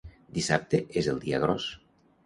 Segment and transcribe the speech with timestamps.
[0.37, 1.73] Dissabte és el dia gros.